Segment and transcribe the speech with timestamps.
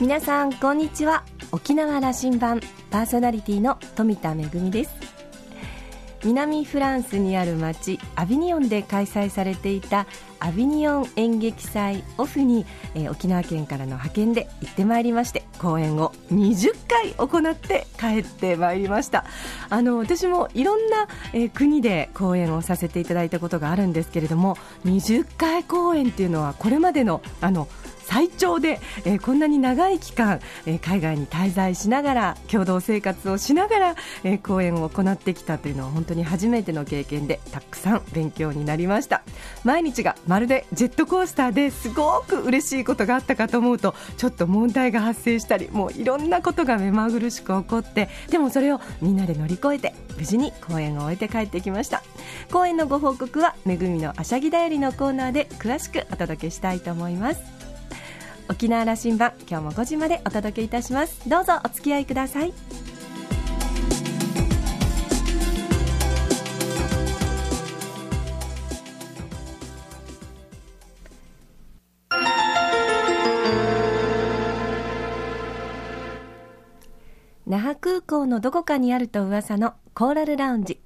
[0.00, 1.24] 皆さんこんにちは。
[1.52, 4.94] 沖縄羅針盤パーソナリティの富田恵です。
[6.24, 10.06] 南フランスにある町アビニオンで開催されていた
[10.38, 12.64] アビニオン演劇祭オフに、
[12.94, 19.26] えー、沖縄県からの派遣で行ってまいりまして公演を20回行って帰ってまいりました。
[19.68, 24.56] あの私もいろんな、えー、国で公演をさせていただいたことがあるんですけれども
[24.86, 27.68] 20回公演っていうのはこれまでのあの
[28.10, 39.22] 最長で、えー、こんなに長い期間、えー、海外に滞在しながら共同生活をしながら、えー、講演を行ってきたというのは本当に初めての経験でたくさん勉強になりました。
[39.62, 52.02] 毎日がまるでジェットコースターですごく嬉しいことがあったかと思うとちょっと問題が発生したりもういろんなことが目まぐるしく起こってでもそれをみんなで乗り越えて無事に公演を終えて帰ってきました。
[52.50, 57.59] 公演のご報告はめぐみのあしゃぎだよりのコーナーで詳しくお届けしたいと思います。
[58.50, 61.28] 沖縄羅針盤今日も5時までお届けいたします。
[61.28, 62.52] どうぞお付き合いください。
[77.46, 80.80] 那覇空港のどこかにあると噂のコーラルラウンジ。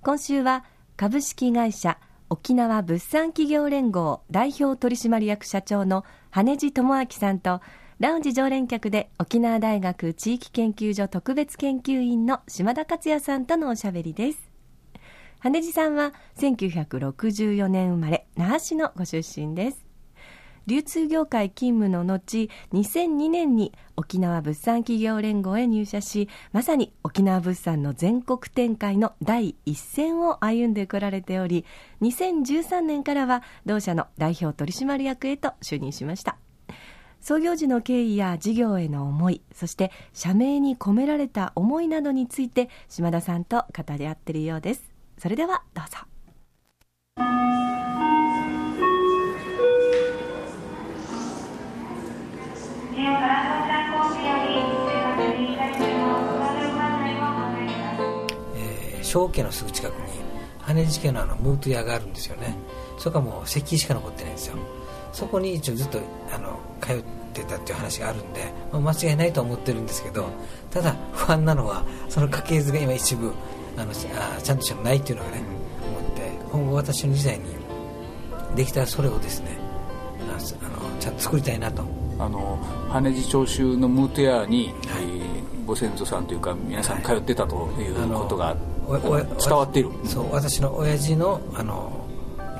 [0.00, 0.64] 今週は
[0.96, 1.98] 株式会社
[2.30, 7.60] 沖縄物産企業連合代表取締役社長の羽地智明さんと
[7.98, 14.50] ラウンジ常連客で沖縄大学地域研究所特別研究員の島田克也さんとのおしゃべりです。
[15.40, 19.91] 羽地さんは1964年生まれ那覇市のご出身です。
[20.66, 31.64] 流通業界勤務の後2002年に沖縄物産企業連合へ入社しまさに沖縄物産の全国展開の第一線を歩んでこられており
[32.02, 36.36] 2013年からは同社の代表取締役へと就任しました。
[37.20, 44.92] 創業時の経緯や事業への思いそして社名に込められた思いなどについて島田さんと語り合っているようです。
[45.18, 45.98] それではどうぞ。
[59.12, 60.08] 正家のすぐ近くに
[60.58, 62.56] 羽地家のあのムート屋があるんですよね。
[62.96, 64.56] そこはもう石器しか残ってないんですよ。
[65.12, 66.00] そこに一応ずっと
[66.32, 67.02] あの通っ
[67.34, 70.30] てたっていう話があるんで、まあ、間違いないと思ってるんですけど
[70.70, 73.32] ただ不安なのはその家系図が今一部
[73.76, 73.94] あのあ
[74.42, 75.42] ちゃんとしたないっていうのがね
[75.98, 77.44] 思って今後私の時代に
[78.56, 79.58] できたらそれをですね
[80.30, 81.84] あのちゃんと作りたいなと
[82.18, 82.58] あの
[82.88, 88.56] 羽地長州のムート屋に、はい、えー、ご先祖さんというか皆さん通ってたということが
[89.44, 89.90] 伝わっている。
[90.04, 92.06] そう私の親父のあの、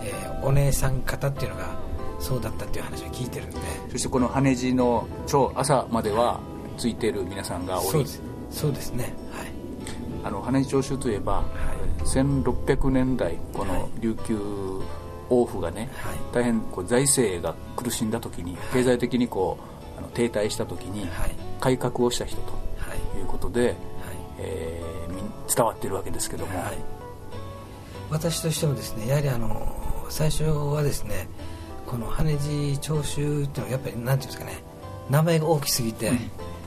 [0.02, 1.76] えー、お姉さん方っていうのが
[2.18, 3.58] そうだったっていう話を聞いてるんで。
[3.92, 6.40] そしてこの羽地の超朝までは
[6.78, 8.06] ついている皆さんが多い。
[8.50, 8.92] そうです。
[8.92, 9.14] ね。
[9.32, 9.52] はい。
[10.24, 14.38] あの羽地長州といえば、はい、1600年代この琉球
[15.30, 19.58] 王府がね、はい、大変こう財政が苦しんだ時に、経済的にこ
[19.96, 21.08] うあの停滞した時に、
[21.60, 22.52] 改革をした人と
[23.18, 23.22] い。
[23.22, 23.74] うことで、はい。
[24.38, 24.92] えー
[25.54, 26.78] 伝わっているわけですけども、はい、
[28.10, 31.28] 私としてもですねやはりあの最初はですね
[31.86, 34.62] この羽地長州っていうのはやっぱりなんていうんですかね
[35.10, 36.18] 名前が大きすぎて、うん、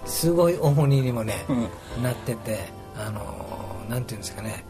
[0.05, 2.59] すごい重荷にもね、うん、なってて
[2.95, 4.63] あのなんていうんですかね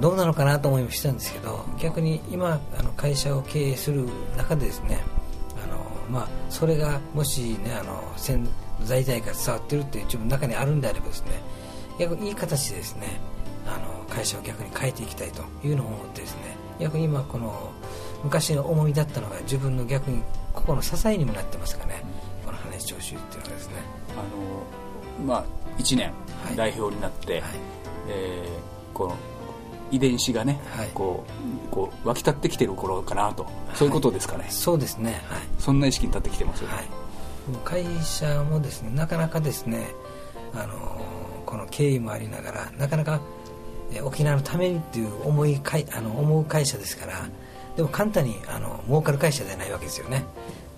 [0.00, 4.98] どうなのかなと思いもしたんですけど逆に今あの会社を経営する中でですね
[5.62, 8.14] あの、まあ、それがもしねあの
[8.82, 11.32] 在代から伝わってるっていう自分の中にあるんであればですね
[11.98, 13.20] 逆にいい形でですね
[13.66, 17.70] あの会社を逆に変えていきたいというのを思ってですね逆に今この
[18.24, 20.22] 昔の重みだったのが自分の逆に
[20.54, 22.02] 心の支えにもなってますかね、
[22.40, 23.74] うん、この羽根長州っていうのはですね。
[24.12, 24.16] あ
[25.22, 25.44] のまあ
[25.78, 26.12] 1年
[26.56, 27.42] 代表になって、はい、
[28.08, 29.16] えー、この
[29.90, 31.24] 遺伝子がね、はい、こ
[31.68, 33.46] うこう湧き立ってきてる頃かなと。
[33.74, 36.86] そういうことですかね、はい、そうですね、はい、そんな意識に立ってきてますよね、はい、
[37.64, 39.88] 会社もですねなかなかですね
[40.54, 41.00] あの
[41.46, 43.20] この経緯もありながらなかなか
[44.02, 47.28] 沖縄のためにっていう思いかいあの思う会社ですから
[47.76, 50.24] でも簡単にあの儲かる会社ではないわけですよね。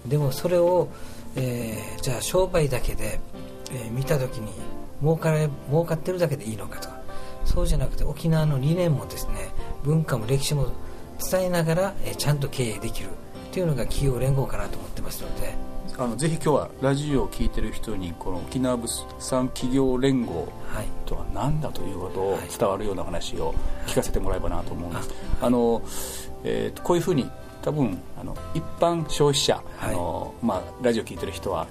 [0.06, 0.88] でもそれを、
[1.36, 3.20] えー、じゃあ商売だけで、
[3.70, 4.52] えー、見た時に
[5.00, 7.01] 儲かれ儲かってるだけでいいのかとか
[7.44, 9.50] そうじゃなくて沖縄の理念もですね
[9.84, 10.72] 文化も歴史も
[11.30, 13.10] 伝えながら、えー、ちゃんと経営できるっ
[13.52, 15.72] ていうのが企業連合かなと思ってますので。
[15.98, 20.48] あのぜひ今日はラジオを聴いてる人にこの沖縄物産企業連合
[21.04, 23.54] とは何だということを伝わるような話を
[23.86, 25.10] 聞かせてもらえばなと思うんです、
[25.40, 25.82] あの
[26.44, 27.30] えー、こういうふうに
[27.62, 31.68] 多分あの一般消費者、はい、あのまあ、ラジオ聞いてる人は、はい、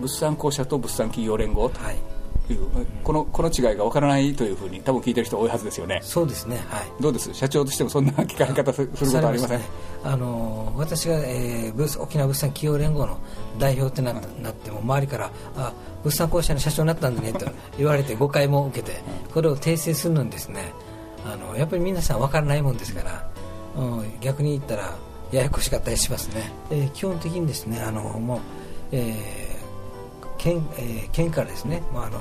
[0.00, 1.80] 物産公社と物産企業連合と
[2.52, 6.00] いう、このこの違いがわからないというふうに多分聞いてる人多いはずですよね。
[6.02, 7.32] そうですね、はい、どうです？
[7.34, 9.64] 社長としてもそんな聞かれ方することありません、ね、
[10.04, 13.18] あの私が、えー、沖縄物産企業連合の
[13.58, 15.72] 代表ってな,、なっても周りからあ
[16.02, 17.46] 物産公社の社長になったんだねと
[17.78, 19.00] 言われて誤解も受けて
[19.32, 20.72] これを訂正するのにですね
[21.24, 23.30] あのやっぱり皆さん分からないもんですから、
[23.76, 24.96] うん、逆に言ったら
[25.30, 28.40] ややこしかったりしますね、えー、基本的にですねあのもう、
[28.90, 29.41] えー、
[30.42, 32.18] 県えー、県からですね、まあ、あの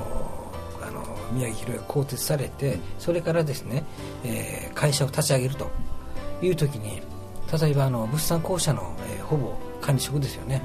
[0.83, 3.83] あの宮城宏が更迭されてそれからですね、
[4.23, 5.71] えー、会社を立ち上げると
[6.41, 7.01] いう時に
[7.59, 10.61] 例えばあの物産公社の、えー、ほぼ管理職ですよね、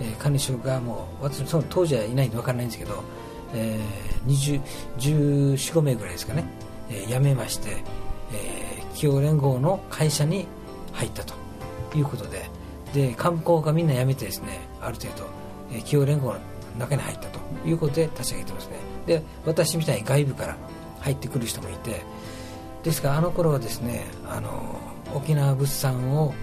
[0.00, 3.02] えー、管理職がもう私その当時はいないんで分からないんですけど、
[3.54, 4.60] えー、
[4.98, 6.44] 1415名ぐらいですかね、
[6.90, 7.82] えー、辞めまして、
[8.34, 10.46] えー、企業連合の会社に
[10.92, 11.34] 入ったと
[11.96, 12.50] いうことで。
[12.94, 15.26] で観光がみんな辞めてですねある程度、
[15.70, 16.40] えー、企業連合の
[16.78, 18.76] 中に入ったということで立ち上げてますね。
[19.06, 20.56] で私みたいに外部から
[21.00, 22.02] 入ってくる人もいて
[22.82, 24.78] ですからあの頃はですねあの
[25.14, 26.34] 沖縄物産を、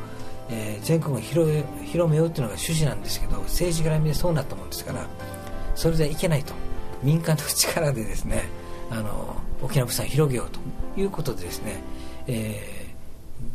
[0.49, 1.51] えー、全国に広
[2.09, 5.05] めようというのが趣旨なんですけど政治から見てそうなったもんですから
[5.75, 6.53] それではいけないと。
[7.03, 8.43] 民間の力でですね
[8.89, 10.59] あの沖縄物産を広げようと
[10.99, 11.81] いうことでですね、
[12.27, 12.87] え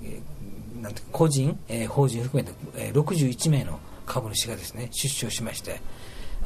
[0.03, 5.81] ー、なんて個人、えー、法人含めて、えー、61名の株主がですね出資をしまして、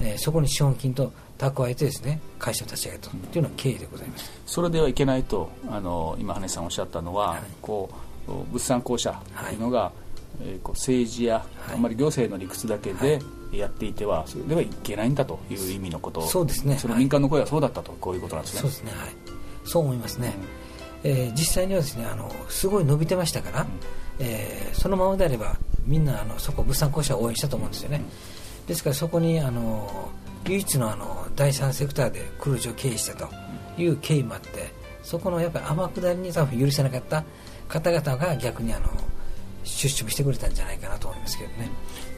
[0.01, 7.91] えー、そこに資本金と蓄えてですね会社を立ち上げたというのが経緯でございます、それではいけないとあの今羽根さんおっしゃったのは、はい、こ
[8.29, 9.57] う物産公社とい。
[9.57, 9.93] うのが、は
[10.41, 13.21] い、えー、こう政治や、はい、あんまり行政の理屈だけで、
[13.53, 16.23] やっていてはそれではいけないんだという意味のこと。
[16.23, 16.77] そうですね。
[16.79, 18.61] その民間の声はそうだったと、こういうことなんですね。
[18.61, 18.93] そうですね。
[18.97, 19.35] はい。
[19.65, 20.35] そう思いますね、
[21.05, 23.69] うん、えー、実際にはですねあのすごい伸びてましたから、うん、
[24.21, 25.57] えー、そのままであれば
[25.87, 28.05] みんなあのそこ物産公社を応援したと思うんですよね、うん、
[28.67, 30.11] ですからそこにあの
[30.47, 33.29] 唯一のあの第三セクターで黒字を経営したと
[33.77, 34.73] いう経緯もあって
[35.03, 37.25] そこのやっぱり天下りに多分許せなかった
[37.69, 38.87] 方々が逆にあの
[39.65, 41.71] 出資もしてくれたんじゃないかなと思いますけどね、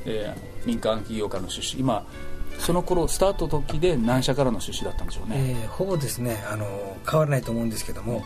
[0.04, 1.78] えー、民間企業からの出資。
[1.78, 2.04] 今
[2.58, 8.24] その頃スタート時で何社からの出資だったんでしょうね、えー、ほぼですねあの変わらないと思うんですけども、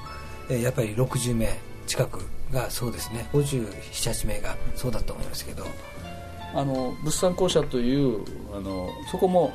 [0.49, 2.20] えー、やっぱり60名近く
[2.52, 5.64] がそうですね578名がそうだと思いますけど
[6.55, 8.25] あの物産公社という
[8.55, 9.52] あのそこも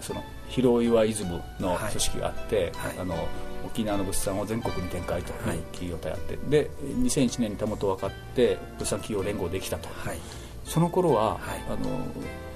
[0.00, 2.90] その広岩イズムの組織があって、はい。
[2.90, 3.28] はい、あの
[3.64, 10.18] 沖縄の物産を全国に展開という企業とやって、はい、で2001年にたもと分かって物産企業連合できたと、はい、
[10.64, 12.06] その頃は、あの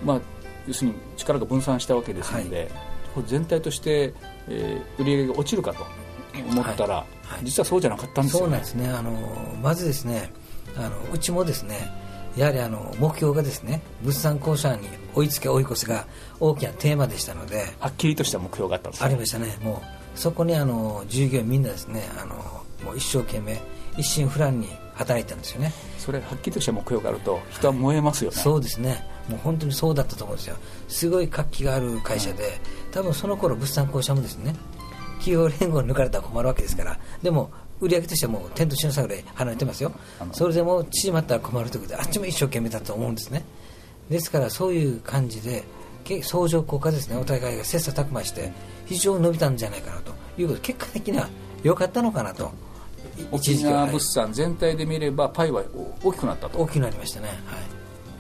[0.04, 0.20] まあ、
[0.66, 2.70] 要するに力が分散したわけですので、
[3.26, 4.12] 全体として、
[4.48, 5.86] えー、売り上げが落ちるかと
[6.50, 7.06] 思ったら、
[7.42, 8.44] 実はそうじゃなかったんですよね。
[8.44, 8.88] そうなんですね。
[8.88, 10.32] あのまずですね
[10.76, 11.90] あのうちもですね
[12.36, 16.06] やはりあの目標がですね物産公社に追いつけ追い越せが
[16.38, 19.56] 大きなテーマでしたのではっきりとした目標があったんです、ね、ありましたね。
[19.62, 22.34] もうそこにあの従業員みんなですねあの
[22.84, 23.60] もう一生懸命
[23.96, 25.72] 一心不乱に働いたんですよね。
[25.98, 29.04] それはっきりとした目標があると人は燃えますよね、はい、そうですね。
[29.28, 30.56] もう本当にそうだったと思うんですよ。
[30.88, 32.52] すごい活気がある会社で、はい、
[32.92, 34.54] 多分その頃物産公社もですね
[35.18, 36.98] 企業連合に抜かれたら困るわけですから。
[37.22, 37.50] でも
[37.80, 39.92] 売り上げとしてはもう天と地の差ぐらい離れてますよ。
[40.32, 43.44] それでも縮まったら困るということであっちも一生懸命だと思うんですね。
[44.10, 45.64] ですからそういう感じで
[46.22, 47.16] 相乗効果ですね。
[47.16, 48.52] お互いが切磋琢磨して
[48.86, 50.60] 非常に伸びたんじゃないかなということ。
[50.60, 51.28] で結果的には
[51.62, 52.50] 良かったのかなと。
[53.30, 55.62] 沖縄物産全体で見ればパイは
[56.02, 56.58] 大きくなったと。
[56.58, 57.36] 大きくなりましたね、はい。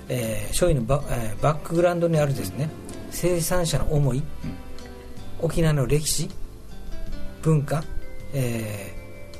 [0.08, 2.70] えー、商品のバ,、えー、バックグラウンドにあるですね。
[3.10, 4.24] 生産者の思い、うん、
[5.40, 6.30] 沖縄の歴史。
[7.42, 7.84] 文化、
[8.32, 8.95] えー、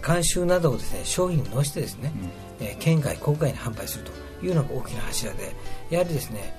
[0.07, 2.13] 慣習などをですね商品に載せてですね、
[2.61, 5.53] うん、えー、県外国外に販売するというのが大きな柱で
[5.91, 6.55] やはりですね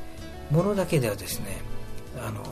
[0.51, 1.61] 物だけではですね
[2.19, 2.43] あの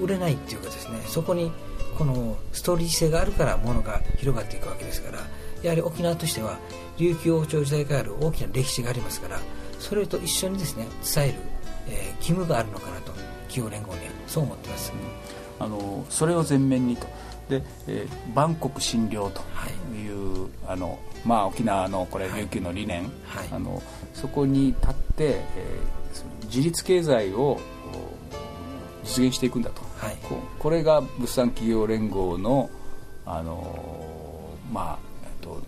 [0.00, 1.50] 売れないっていうかですねそこに
[1.98, 5.18] このストーリー性があるから物が広がっていくわけですから
[5.62, 6.58] やはり沖縄としては
[6.96, 9.40] 琉球王朝時代からある大きな歴史がありますから
[9.80, 11.34] それと一緒にですね伝える、
[11.88, 13.12] えー、義務があるのかなと
[13.48, 14.92] 企業連合にはそう思ってます、
[15.60, 17.06] あのそれを前面にと
[17.48, 19.40] で、えー、万国診療と
[19.94, 20.08] い。
[20.08, 23.82] う、はい、あのまあ、沖縄のこれ琉球の理念、はい、あの
[24.12, 27.58] そこに立って、えー、自立経済を
[29.04, 32.70] 実現していくんだと、はい、ここれが物産企業連合の、
[33.24, 35.62] あのまあえっと、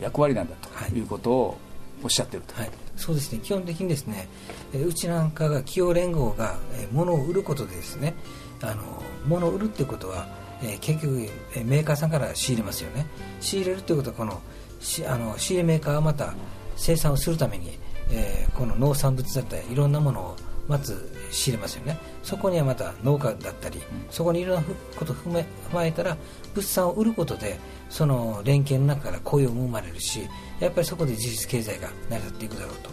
[0.00, 1.00] 役割なんだとい。
[1.00, 1.58] うことを
[2.02, 3.40] おっしゃってると、はい、そうですね。
[3.42, 4.28] 基本的にですね
[4.74, 6.56] うちなんかが企業連合が
[6.92, 8.14] 物を売ることでですね
[8.62, 8.82] あの
[9.26, 10.28] 物を売るっていうことは
[10.62, 13.06] えー、結局、えー、メーカーさんから仕入れますよね。
[13.40, 14.40] 仕入れるということはこの
[14.80, 16.34] しあの仕入れメーカーがまた
[16.76, 17.78] 生産をするために、
[18.10, 20.36] えー、この農産物だったりいろんなものを
[20.68, 21.98] まず仕入れますよね。
[22.22, 24.62] そこにはまた農家だったり、そこにいろんな
[24.96, 26.16] ことを踏ま踏まえたら
[26.54, 27.58] 物産を売ることで
[27.88, 32.90] その連携の中から雇用も生まれるしやっぱりそこで事実経済が成り立っていくだろうと、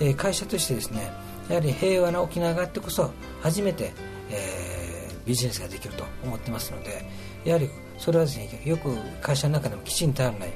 [0.00, 1.10] えー、会社としてですね
[1.48, 3.10] やはり平和な沖縄があってこそ
[3.40, 3.92] 初めて、
[4.30, 4.77] えー、
[5.28, 7.04] ビジネスができると思ってますので
[7.44, 7.68] やはり
[7.98, 10.52] それはですねよく会社の中でもきちんとあるない、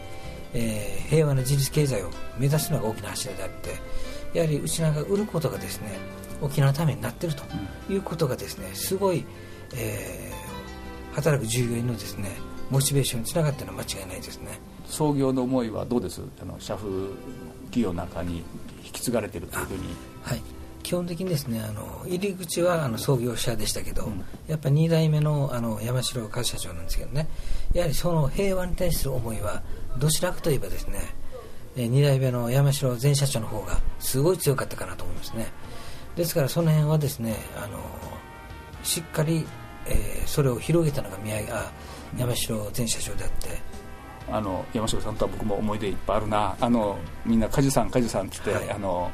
[0.55, 5.99] えー、平和な自立経済を目指すのが大きな柱であってやはりうちなんか売ることがですね
[6.41, 7.45] 沖縄のためになっていると
[7.93, 9.27] いうことがですねすごい、
[9.77, 12.31] えー、働く従業員のですね
[12.71, 14.59] モチベーションにつながっているのは間違いないですね。
[14.87, 16.23] 創業の思いはどうです？
[16.41, 16.89] あの社風
[17.67, 18.43] 企業の中に
[18.83, 19.95] 引き継がれているというふうに。
[20.23, 27.29] はい基本的にですねあの入り口はあの創業者でしたけど、うん、やっぱり2代目のあの山城和社長なんですけどね
[27.73, 29.63] やはりその平和に対する思いは
[29.99, 31.01] どちらかといえばですね
[31.77, 35.47] 2代目の山城前社長の方がすごい強かったかなと思いますね。
[36.17, 37.79] ですからその辺はですねあの
[38.83, 39.47] しっかり、
[39.87, 41.73] えー、それを広げたのが宮あ
[42.19, 43.83] 山城前社長であって。
[44.31, 46.57] あの山城さんとは僕も思い出いっぱいあるな。
[46.61, 46.97] あの
[47.27, 49.11] みんな梶さん梶さんって言って、はい、あの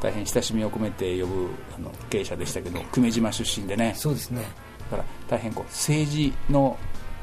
[0.00, 3.94] 大変親しみを込めて呼ぶあの経営者でしたけど久米島出身でね。
[3.96, 4.42] そうですね。
[4.90, 6.76] だから大変こう政治の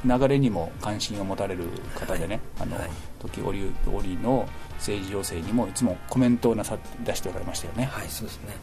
[0.06, 1.64] 流れにも関心を持たれる
[1.96, 2.90] 方でね、はい、あの、はい、
[3.20, 7.86] 時折折の政治情勢にもいつもコメントをなさ出しておられましたよね。
[7.86, 8.54] はいそうですね、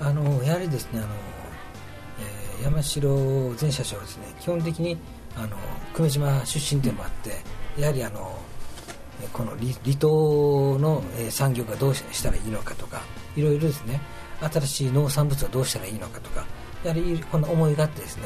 [0.00, 1.08] うん、あのやはりですねあの、
[2.58, 3.10] えー、山城
[3.60, 4.96] 前社長はですね基本的に
[5.36, 5.56] あの
[5.94, 7.30] 久米島出身というのもあって、
[7.76, 8.38] うん、やはりあの
[9.32, 13.02] この離島の産業がどうしたらいいのかとか
[13.36, 14.00] いろいろですね。
[14.40, 16.44] 新しい農産物はどうしたらいいのかとか
[16.84, 18.24] やはりこの思いがあってですね、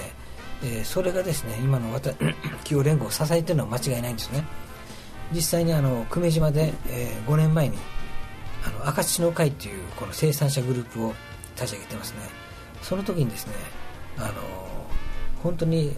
[0.62, 2.26] えー、それがですね今の企
[2.70, 4.44] 業 連合を支えているのは間違いないんですね。
[5.32, 7.78] 実際にあの久米島で、えー、5年前に
[8.64, 11.14] あの赤土の会というこの生産者グループを
[11.54, 12.18] 立ち上げてますね。
[12.82, 13.54] その時にですね
[14.18, 14.32] あの
[15.42, 15.96] 本当に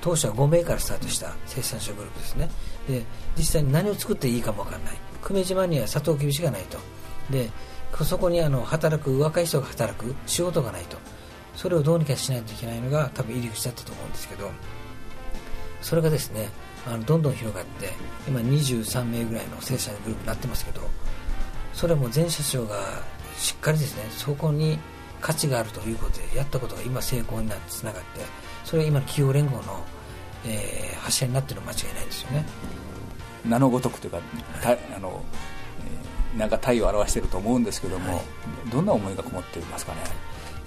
[0.00, 2.50] 当初は5名からスタートした生産者グループですね。
[2.88, 3.04] で
[3.36, 4.96] 実際に何を作っていいかも分からない。
[5.22, 6.78] 久米島にはサトウキビしかないと。
[7.30, 7.50] で
[8.04, 10.96] そこにあの働く若い人が働く仕事がないと。
[11.54, 14.50] それをどうにかしないといけないのが多分入り口だったと思うんですけど。
[15.82, 16.48] それがですね
[16.86, 17.92] あのどんどん広がって
[18.26, 20.80] 今23名ぐらいの生産グループになってますけど。
[21.74, 22.76] それはもう前社長が
[23.36, 24.78] しっかりですねそこに
[25.20, 28.20] 価値があるということでやったことが今成功になってつながって
[28.64, 29.84] それが今の企業連合の、
[30.44, 32.44] えー、柱になっているのは間違いないですよね。
[33.44, 34.20] 名のごとくというか、
[34.62, 35.24] はい、あの、
[36.36, 40.00] なんか体を表していると思うんですけども、はい、どんな思いがこもっていますかね、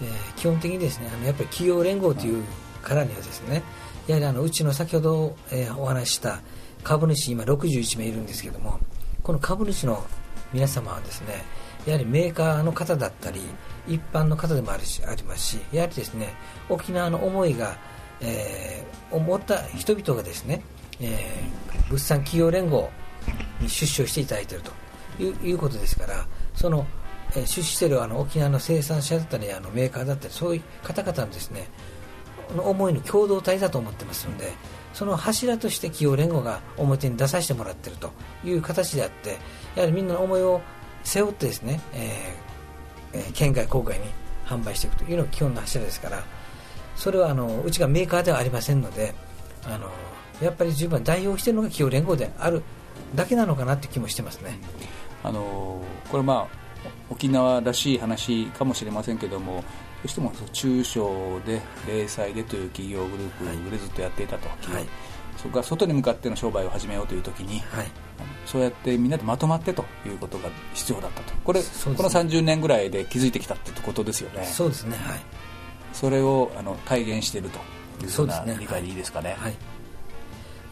[0.02, 2.44] えー、基本的にですねあのやっぱり企業連合という
[2.84, 3.64] からにはですね、
[4.08, 6.40] やはりあのうちの先ほど、えー、お話しした
[6.84, 8.80] 株主今61名いるんですけども
[9.24, 10.06] この株主の
[10.54, 11.44] 皆様はですね
[11.88, 13.42] やはりメーカーの方だったり
[13.88, 16.34] 一般の方でもあるしありますしやはりですね
[16.70, 17.78] 沖縄の思いが、
[18.22, 20.62] えー、思った人々がですね、
[21.00, 22.90] えー、物産企業連合
[23.60, 24.72] に出資をしていただいていると
[25.24, 26.86] いうことですからその、
[27.32, 31.68] えー、出資しているあの沖縄の生産者だったりあのメーカーだったりそういう方々のですね
[32.56, 34.54] の思いの共同体だと思ってますので
[34.94, 38.12] その柱として企業連合が表に出させてもらっていると
[38.46, 39.38] いう形であって
[39.76, 40.62] やはりみんなの思いを
[41.04, 42.46] 背負ってですね、えー
[43.16, 44.06] え、県外郊外に
[44.46, 46.24] 販売していくというのが基本の柱ですから
[46.96, 49.14] それはあのうちがメーカーではありませんので
[49.66, 49.90] あの
[50.42, 52.62] やっぱり十分代表しているのが企業連合である
[53.16, 54.60] だけなのかなって気もしてますね。
[55.26, 56.66] あのこれまあ
[57.10, 59.62] 沖縄らしい話かもしれませんけどもど
[60.06, 64.86] うしても中小で零細でという企業グループでずっとやっていたと、はい、
[65.36, 67.88] そこから外に向かっての商売を始めようという時に、はい、
[68.46, 71.34] そうやってみんなでまとまってということが必要だったと。
[71.44, 71.66] これ、ね、
[71.98, 74.46] この30年ぐらいで気づいてきたってことですよね。
[74.46, 74.96] そうですね。
[74.98, 75.20] はい。
[75.92, 77.58] それをあの体現していると
[78.06, 79.56] いうような理解でいいですかね、ね、はい、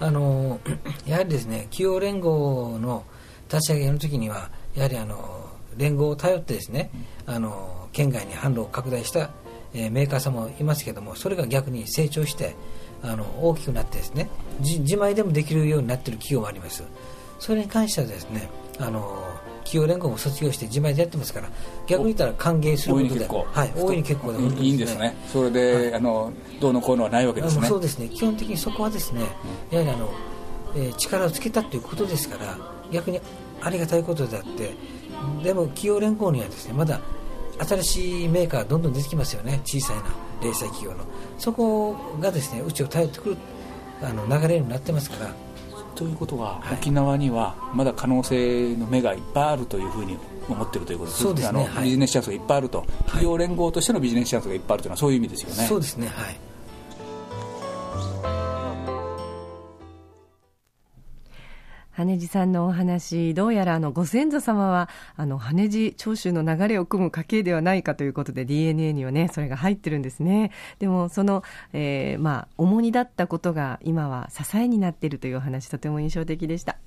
[0.01, 0.59] あの
[1.07, 3.05] やはりですね企業連合の
[3.51, 6.89] 立ち上げの時にはやはりあの連合を頼ってですね、
[7.27, 9.29] うん、あの県外に販路を拡大した、
[9.73, 12.55] えー、メーカーさんもいますけどもそれが逆に成長して
[13.01, 16.83] あの大きくなってですね自前でもできるようになっている企業もあります。
[17.39, 19.33] それに関してはですねあの
[19.63, 21.49] 企業連合も卒業して自前でやってますから
[21.87, 25.15] 逆に言ったら歓迎することではい、大いに結構で、ね、いいんですね。
[25.27, 26.31] それで、はい、あの
[26.61, 27.67] どうのこうのはないわけですね。
[27.67, 28.07] そうですね。
[28.09, 29.23] 基本的にそこはですね、
[29.71, 30.09] やはりあの、
[30.75, 32.57] えー、力をつけたということですから
[32.93, 33.19] 逆に
[33.61, 34.75] ありがたいことであって
[35.43, 36.99] でも企業連合にはですねまだ
[37.59, 39.61] 新しいメーカーどんどん出てきますよね。
[39.63, 40.03] 小さいな
[40.41, 41.05] 零細企業の。
[41.37, 43.37] そこがですねうちを頼ってくる
[44.01, 45.33] あの流れになってますから。
[45.95, 50.17] ということは、はい、沖縄にはまだ可能性の目がいっぱいあるというふうに
[50.49, 55.67] 思ってるということですそうですね、ビジネスチャンスがいっぱいあると、企業連合としてのビジネスチャンスがいっぱいあるというのはそういう意味ですよね。
[55.67, 56.07] そうですね。
[56.07, 56.52] はい
[62.03, 70.51] 羽地さんのお話、どうやらあのご先祖様は、あの羽地長州の流れを組む家系ではないかということで DNA にはね、それが入ってるんですね。
[70.79, 76.77] でも、その、えー、まあ、重荷だったことが今は支えになっているというお話、とても印象的でした。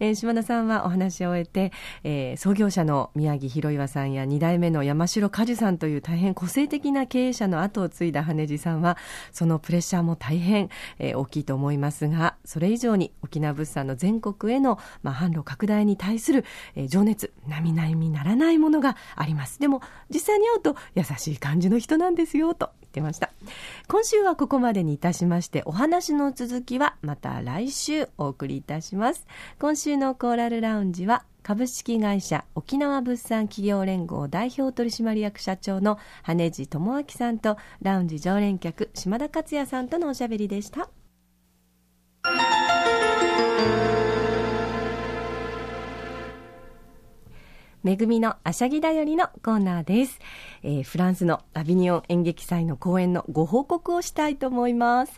[0.00, 8.96] えー、島田さんはお話を終えて、えー、創業者の宮城博岩さんや2代目の山城果樹さんという大変個性的な経営者の後を継いだ羽地さんは、
[9.32, 16.44] そのプレッシャーも大変、えー、大きいと思いますが、それ以上に沖縄物産の全国へへの、まあ、販路拡大に対する、
[16.74, 19.60] えー、情熱、並々にならないものがあります。
[19.60, 23.30] でも、実際に会うと優しい感じの人なんですよ、と言ってました。
[23.88, 29.26] 今週はここまでにいたしまして、お話の続きはまた来週お送りいたします。
[29.58, 40.88] 今週のコーラルラウンジは、株式会社沖縄物産企業連合代表取締役社長の羽地智明さんとラウンジ常連客島田克也さんとのおしゃべりでした。
[47.84, 50.18] めぐみのあしゃぎだよりのコーナーです、
[50.62, 55.12] えー、フランスのアビニオン演劇祭の公演のご報告をしたいと思います、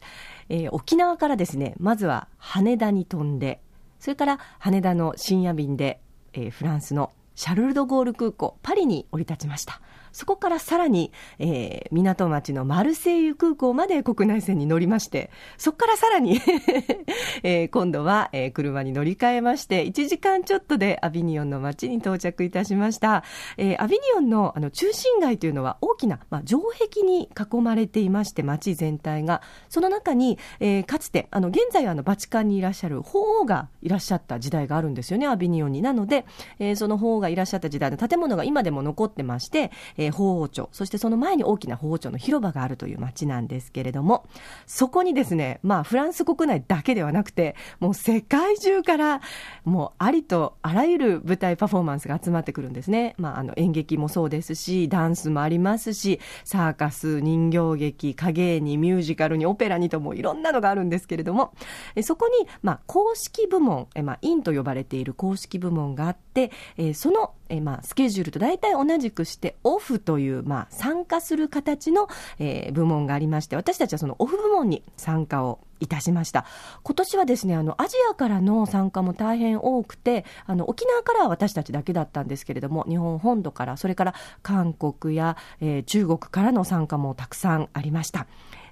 [0.49, 3.61] えー、沖縄からですねまずは羽田に飛んで
[4.01, 6.01] それから羽田の深夜便で、
[6.33, 9.81] えー、フランスのシャルル・ド・ゴール空港パリに降り立ちました。
[10.17, 16.41] そこからさらに、えー、港町のマルセイユ空港まで国内線に乗りまして、そこからさらに
[17.45, 23.25] えー、今度は、えー、車に乗り換えまして、1時間ちょっとでアビニオンの街に到着いたしました。
[23.59, 29.43] えー、アビニオンのあの中心街というのは大きな、まあ、城壁に囲まれていまして、街全体が。
[29.69, 35.83] その中に、えー、かつて、あの、現在はあの、バチカンにいらっしゃる法王がいらっしゃった時代があるんですよね、アビニオンに。
[35.83, 36.25] なので、
[36.59, 44.27] えー、その法王がいらっしゃった時代の建物が今でも残ってまして、え、法王町、そしてその前に大きな法王町の広場があるという街なんですけれども、
[44.67, 49.21] そこにですね、まあフランス国内だけではなくて、もう世界中から
[49.65, 53.15] もうありとあらゆる舞台パフォーマンスが集まってくるんですね。
[53.19, 61.53] まああの演劇もそうですし、ダンスもありますし、サーカス、人形劇、影芸にミュージカルにオペラにともいろんなのがあるんですけれども、
[61.95, 76.47] えそこに、まあ公式部門、えまあ、インと呼ばれている公式部門があって、えそのえ、まあ、スケジュールと大体同じくして、オフという、まあ、参加する形の、え、部門がありまして、私たちはそのオフ部門に参加をいたしました。
[76.83, 88.27] 今年はですね、あの、アジアからの参加も大変多くて、あの、沖縄からは私たちだけだったんですけれども、日本本土から、それから韓国や、え、中国からの参加もたくさんありました。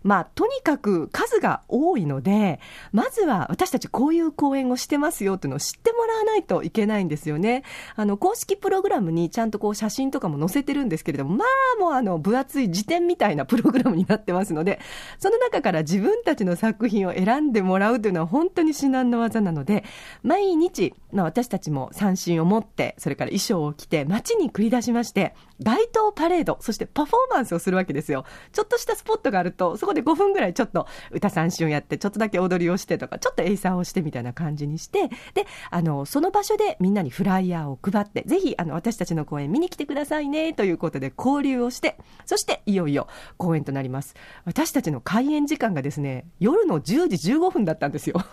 [0.05, 2.61] まあ、とにかく数が多いので、
[2.93, 7.65] まずは私たちこういう講演をしてますよっていうのを知ってもらわないといけないんですよね。
[7.97, 11.45] あの、公式プログラムにちゃんとこう写真とかも載せてるんですけれども、ま
[11.79, 14.79] あもうあの、分厚い辞典みたいなプログラムになってますので、
[15.19, 19.85] その中から自分たちの作品を選んでもらうというのは本当に至難の技なので、
[20.23, 28.27] 毎日、まあ私たちも三振を持って、それから衣装を着て街に繰り出しまして、街頭パレード、そしてパフォーマンスをするわけですよ。
[28.53, 44.15] ちょっとしたスポットがあると、そこで5分ぐらいちょっと歌三振をやって、ちょっとだけ踊りをしてとか、ちょっとエイサーをしてみたいな感じにして、で、あの、その場所でみんなにフライヤーを配って、ぜひ、あの、私たちの公演見に来てくださいね、ということで交流をして、そしていよいよ公演となります。
[44.45, 48.17] 私たちの開演時間がですね、夜の10時15分だったんですよ。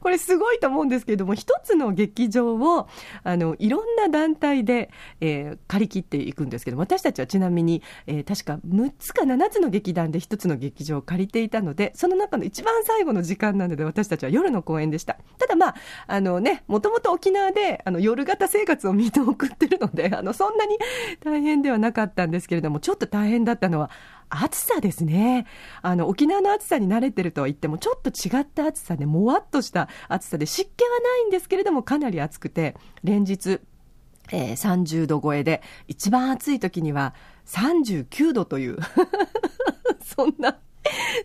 [0.00, 2.88] これすごいと思うんですけれども、一つの劇場を、
[3.24, 4.90] あの、いろんな団体で、
[5.20, 15.16] えー、借り切っていくんですけど、私たちはちなみに、えー、確か6つか7つの劇団で一つの劇場を借りていたので、その中の一番最後の時間なので、私たちは夜の公演でした。
[15.38, 15.74] ただまあ、
[16.06, 20.78] あのね、もともと沖縄で、あの、夜型生活を見て送ってるので、 あの、そんなに
[21.24, 23.90] 大変ではなかったんですけれども、ちょっと大変だったのは、
[24.28, 25.46] 暑さですね。
[25.82, 33.60] あの、沖縄の暑さに慣れてるとは言っても、ちょっと違った暑さで、もわっとした暑さで、湿気はないんですけれども、かなり暑くて、連日、
[34.32, 37.14] えー、30度超えで、一番暑い時には
[37.46, 38.78] 39度という
[40.04, 40.58] そんな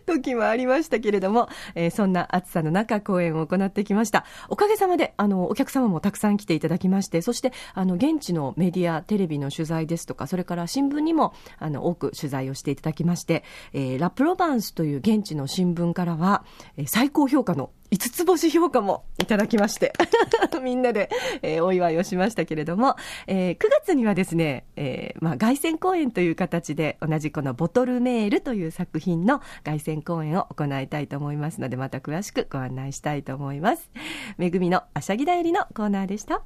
[0.06, 4.24] 時もありましたけれども、えー、そんな暑さの中、公演を行ってきました。
[4.48, 16.44] おかげさまで、あの、お客様もたくさん来ていただきまして、そして、あの、現地のメディア、テレビの取材ですとか、それから新聞にも、あの、多く取材をしていただきまして、えー、ラ・プロバンスという現地の新聞からは、
[16.76, 19.92] えー、最高評価の5つ星評価もいただきまして
[20.62, 21.10] みんなで、
[21.42, 33.90] えー、お祝いをしましたけれども、えー、9月にはですね、えーまあ、凱旋公演という形で同じこのボトルメールという作品の凱旋公演を行いたいと思いますのでまた詳しくご案内したいと思います。
[34.38, 36.42] めぐみのあしゃぎだよりのコーナーでした。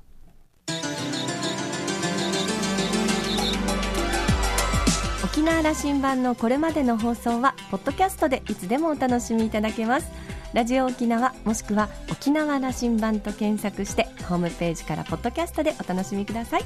[5.25, 10.27] 沖縄羅針盤のこれまでの放送はポッドキャストでいつでもお楽しみいただけます。
[10.57, 16.63] ラジオ沖縄もしくは沖縄羅針盤と検索してホームページからポッドキャストでお楽しみください。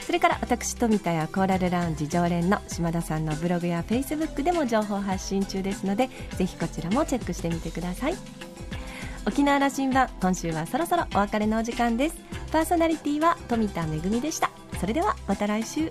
[0.00, 8.16] それから私富田やコーラルラウンジ常連の島田さんのブログやフェイスブックでも情報発信中ですのでぜひこちらもチェックしてみてください。
[9.24, 12.16] 沖縄羅針盤今週はそろそろお別れのお時間です。
[12.50, 14.50] パーソナリティは富田恵でした。
[14.80, 15.88] それではまた来週。